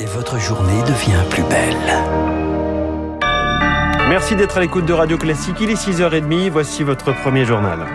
[0.00, 1.76] et votre journée devient plus belle.
[4.08, 5.56] Merci d'être à l'écoute de Radio Classique.
[5.60, 6.50] Il est 6h30.
[6.50, 7.86] Voici votre premier journal.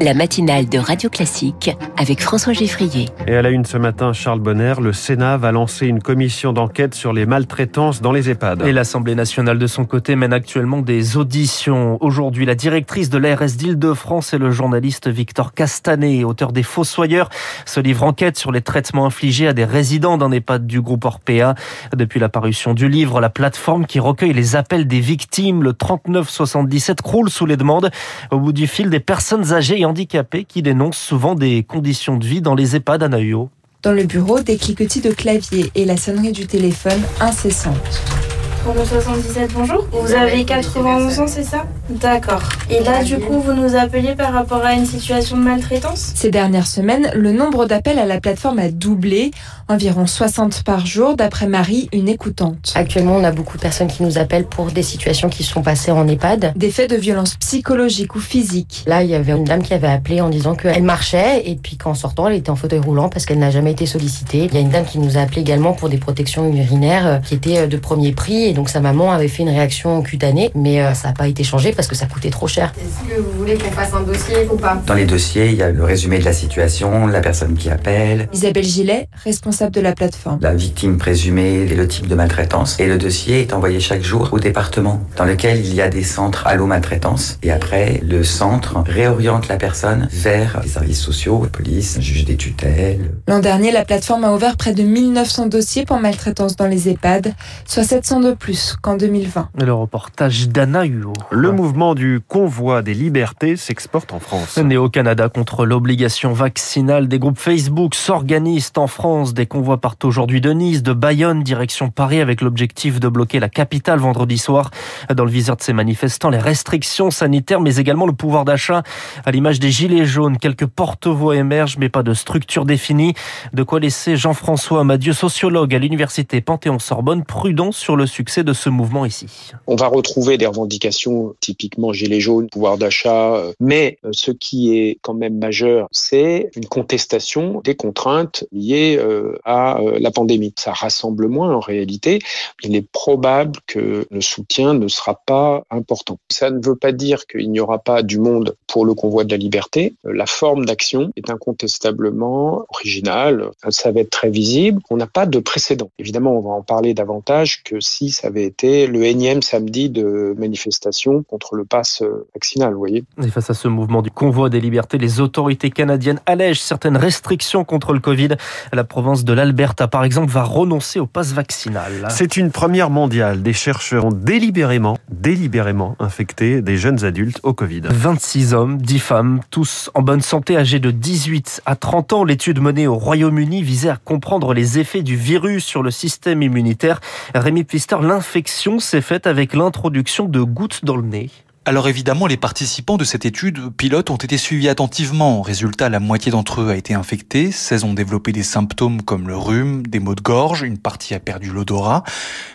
[0.00, 3.06] La matinale de Radio Classique avec François Geffrier.
[3.26, 6.94] Et à la une ce matin, Charles Bonner, le Sénat va lancer une commission d'enquête
[6.94, 8.62] sur les maltraitances dans les EHPAD.
[8.62, 11.98] Et l'Assemblée nationale de son côté mène actuellement des auditions.
[12.00, 17.28] Aujourd'hui, la directrice de l'ARS d'Île-de-France et le journaliste Victor Castanet, auteur des Fossoyeurs,
[17.66, 21.56] se livre enquête sur les traitements infligés à des résidents d'un EHPAD du groupe Orpea.
[21.96, 27.02] Depuis la parution du livre, la plateforme qui recueille les appels des victimes, le 3977,
[27.02, 27.90] croule sous les demandes.
[28.30, 32.24] Au bout du fil, des personnes âgées et handicapés qui dénoncent souvent des conditions de
[32.24, 33.50] vie dans les EHPAD à Naïo.
[33.82, 38.27] Dans le bureau, des cliquetis de clavier et la sonnerie du téléphone incessante.
[38.64, 39.86] 77, bonjour.
[39.92, 42.42] Vous avez 91 ans, c'est ça D'accord.
[42.70, 46.30] Et là, du coup, vous nous appelez par rapport à une situation de maltraitance Ces
[46.30, 49.30] dernières semaines, le nombre d'appels à la plateforme a doublé,
[49.68, 52.72] environ 60 par jour, d'après Marie, une écoutante.
[52.74, 55.90] Actuellement, on a beaucoup de personnes qui nous appellent pour des situations qui sont passées
[55.90, 56.52] en EHPAD.
[56.56, 58.84] Des faits de violence psychologique ou physique.
[58.86, 61.76] Là, il y avait une dame qui avait appelé en disant qu'elle marchait et puis
[61.76, 64.44] qu'en sortant, elle était en fauteuil roulant parce qu'elle n'a jamais été sollicitée.
[64.44, 67.18] Il y a une dame qui nous a appelé également pour des protections urinaires euh,
[67.18, 70.50] qui étaient euh, de premier prix et donc sa maman avait fait une réaction cutanée,
[70.54, 72.72] mais euh, ça n'a pas été changé parce que ça coûtait trop cher.
[72.78, 74.80] Est-ce que vous voulez qu'on fasse un dossier ou pas?
[74.86, 78.28] Dans les dossiers, il y a le résumé de la situation, la personne qui appelle.
[78.32, 80.38] Isabelle Gillet, responsable de la plateforme.
[80.40, 82.80] La victime présumée et le type de maltraitance.
[82.80, 86.02] Et le dossier est envoyé chaque jour au département, dans lequel il y a des
[86.02, 87.38] centres allo maltraitance.
[87.42, 93.10] Et après, le centre réoriente la personne vers les services sociaux, police, juge des tutelles.
[93.26, 97.34] L'an dernier, la plateforme a ouvert près de 1900 dossiers pour maltraitance dans les EHPAD,
[97.66, 99.50] soit 700 de plus qu'en 2020.
[99.60, 101.12] Le reportage d'Anna Huot.
[101.30, 104.56] Le mouvement du convoi des libertés s'exporte en France.
[104.58, 109.34] Né au Canada contre l'obligation vaccinale, des groupes Facebook s'organisent en France.
[109.34, 113.48] Des convois partent aujourd'hui de Nice, de Bayonne, direction Paris, avec l'objectif de bloquer la
[113.48, 114.70] capitale vendredi soir.
[115.12, 118.82] Dans le viseur de ces manifestants, les restrictions sanitaires, mais également le pouvoir d'achat.
[119.24, 123.14] À l'image des Gilets jaunes, quelques porte-voix émergent, mais pas de structure définie.
[123.52, 128.68] De quoi laisser Jean-François Amadieu, sociologue à l'université Panthéon-Sorbonne, prudent sur le succès de ce
[128.68, 129.26] mouvement ici.
[129.66, 135.14] On va retrouver des revendications typiquement Gilets jaunes, pouvoir d'achat, mais ce qui est quand
[135.14, 139.00] même majeur, c'est une contestation des contraintes liées
[139.44, 140.52] à la pandémie.
[140.56, 142.18] Ça rassemble moins en réalité.
[142.62, 146.18] Il est probable que le soutien ne sera pas important.
[146.30, 149.30] Ça ne veut pas dire qu'il n'y aura pas du monde pour le convoi de
[149.30, 149.94] la liberté.
[150.04, 153.50] La forme d'action est incontestablement originale.
[153.70, 154.80] Ça va être très visible.
[154.90, 155.90] On n'a pas de précédent.
[155.98, 160.34] Évidemment, on va en parler davantage que si ça avait été le énième samedi de
[160.38, 162.02] manifestation contre le pass
[162.34, 163.04] vaccinal, vous voyez.
[163.22, 167.64] Et face à ce mouvement du convoi des libertés, les autorités canadiennes allègent certaines restrictions
[167.64, 168.30] contre le Covid.
[168.72, 172.08] La province de l'Alberta, par exemple, va renoncer au pass vaccinal.
[172.10, 173.42] C'est une première mondiale.
[173.42, 177.82] Des chercheurs ont délibérément, délibérément infecté des jeunes adultes au Covid.
[177.84, 182.24] 26 hommes, 10 femmes, tous en bonne santé, âgés de 18 à 30 ans.
[182.24, 187.00] L'étude menée au Royaume-Uni visait à comprendre les effets du virus sur le système immunitaire.
[187.34, 191.30] Rémi Pfister, l'infection s'est faite avec l'introduction de gouttes dans le nez.
[191.68, 195.42] Alors évidemment, les participants de cette étude pilote ont été suivis attentivement.
[195.42, 199.36] Résultat, la moitié d'entre eux a été infectée, 16 ont développé des symptômes comme le
[199.36, 202.04] rhume, des maux de gorge, une partie a perdu l'odorat.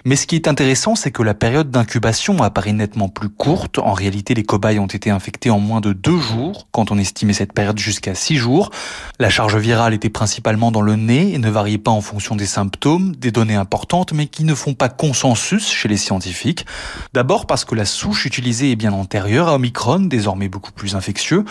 [0.03, 3.77] Mais ce qui est intéressant, c'est que la période d'incubation apparaît nettement plus courte.
[3.77, 7.33] En réalité, les cobayes ont été infectés en moins de deux jours, quand on estimait
[7.33, 8.71] cette période jusqu'à six jours.
[9.19, 12.47] La charge virale était principalement dans le nez et ne variait pas en fonction des
[12.47, 16.65] symptômes, des données importantes, mais qui ne font pas consensus chez les scientifiques.
[17.13, 21.43] D'abord parce que la souche utilisée est bien antérieur à Omicron, désormais beaucoup plus infectieux.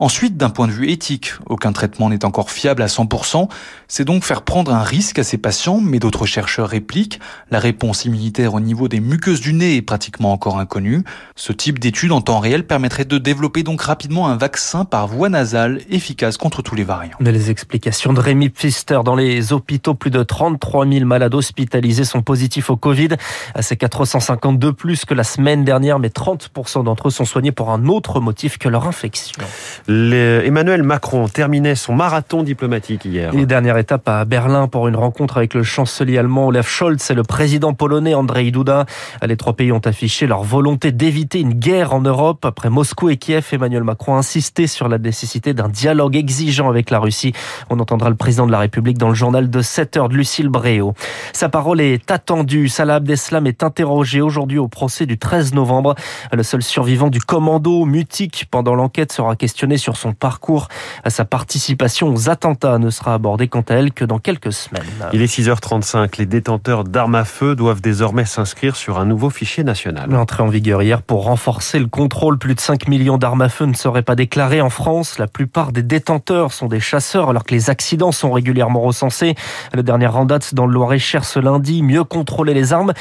[0.00, 3.48] Ensuite, d'un point de vue éthique, aucun traitement n'est encore fiable à 100%.
[3.88, 7.18] C'est donc faire prendre un risque à ces patients, mais d'autres chercheurs répliquent.
[7.50, 11.02] La réponse immunitaire au niveau des muqueuses du nez est pratiquement encore inconnue.
[11.34, 15.30] Ce type d'étude en temps réel permettrait de développer donc rapidement un vaccin par voie
[15.30, 17.16] nasale efficace contre tous les variants.
[17.18, 22.22] Les explications de Rémi Pfister dans les hôpitaux, plus de 33 000 malades hospitalisés sont
[22.22, 23.16] positifs au Covid.
[23.60, 27.70] C'est 450 de plus que la semaine dernière, mais 30% d'entre eux sont soignés pour
[27.70, 29.40] un autre motif que leur infection.
[29.86, 30.42] Les...
[30.44, 33.32] Emmanuel Macron terminait son marathon diplomatique hier.
[33.34, 37.14] Et dernière étape à Berlin pour une rencontre avec le chancelier allemand Olaf Scholz et
[37.14, 38.86] le président polonais Andrzej Duda.
[39.22, 42.44] Les trois pays ont affiché leur volonté d'éviter une guerre en Europe.
[42.44, 46.90] Après Moscou et Kiev, Emmanuel Macron a insisté sur la nécessité d'un dialogue exigeant avec
[46.90, 47.32] la Russie.
[47.70, 50.48] On entendra le président de la République dans le journal de 7 heures de Lucille
[50.48, 50.94] Bréau.
[51.32, 52.68] Sa parole est attendue.
[52.68, 55.94] Salah Abdeslam est interrogé aujourd'hui au procès du 13 novembre.
[56.32, 60.68] Le seul survivant du commando mutique pendant l'enquête sera questionné sur son parcours.
[61.08, 64.84] Sa participation aux attentats ne sera abordée quant à elle que dans quelques semaines.
[65.12, 66.18] Il est 6h35.
[66.18, 70.14] Les détenteurs d'armes à feu doivent désormais s'inscrire sur un nouveau fichier national.
[70.14, 72.38] Entrée en vigueur hier pour renforcer le contrôle.
[72.38, 75.18] Plus de 5 millions d'armes à feu ne seraient pas déclarées en France.
[75.18, 79.34] La plupart des détenteurs sont des chasseurs alors que les accidents sont régulièrement recensés.
[79.74, 82.92] Le dernier en date dans le Loir-et-Cher ce lundi, mieux contrôler les armes.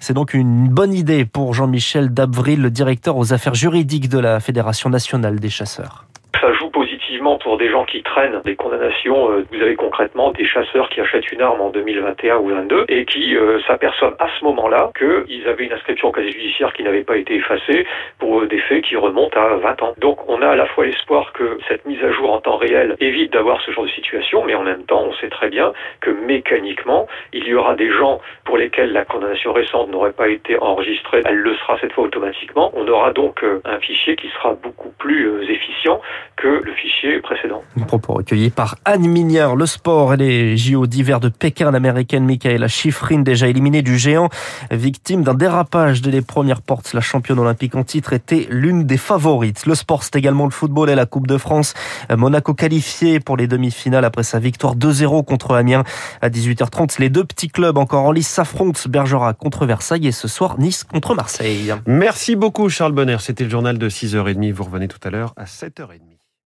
[0.00, 4.40] C'est donc une bonne idée pour Jean-Michel Dabvril, le directeur aux affaires juridiques de la
[4.40, 6.06] Fédération nationale des chasseurs
[7.06, 9.30] positivement pour des gens qui traînent des condamnations.
[9.30, 13.04] Euh, vous avez concrètement des chasseurs qui achètent une arme en 2021 ou 2022 et
[13.04, 17.04] qui euh, s'aperçoivent à ce moment-là qu'ils avaient une inscription au casier judiciaire qui n'avait
[17.04, 17.86] pas été effacée
[18.18, 19.94] pour euh, des faits qui remontent à 20 ans.
[19.98, 22.96] Donc on a à la fois l'espoir que cette mise à jour en temps réel
[23.00, 26.10] évite d'avoir ce genre de situation, mais en même temps on sait très bien que
[26.10, 31.22] mécaniquement il y aura des gens pour lesquels la condamnation récente n'aurait pas été enregistrée,
[31.24, 32.70] elle le sera cette fois automatiquement.
[32.74, 36.00] On aura donc un fichier qui sera beaucoup plus efficient
[36.36, 37.62] que le fichier précédent.
[37.86, 39.56] Propos recueillis par Anne Mignard.
[39.56, 44.28] Le sport et les JO d'hiver de Pékin, l'américaine Michaela Schifrin, déjà éliminée du géant,
[44.70, 46.92] victime d'un dérapage dès les premières portes.
[46.92, 49.66] La championne olympique en titre était l'une des favorites.
[49.66, 51.74] Le sport, c'est également le football et la Coupe de France.
[52.14, 55.84] Monaco qualifié pour les demi-finales après sa victoire 2-0 contre Amiens.
[56.22, 58.80] À 18h30, les deux petits clubs encore en lice s'affrontent.
[58.88, 61.74] Bergerac contre Versailles et ce soir, Nice contre Marseille.
[61.86, 63.16] Merci beaucoup Charles Bonner.
[63.20, 64.52] C'était le journal de 6h30.
[64.52, 66.05] Vous revenez tout à l'heure à 7h30.